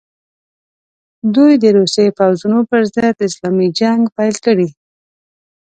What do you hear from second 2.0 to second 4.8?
پوځونو پر ضد اسلامي جنګ پیل کړي.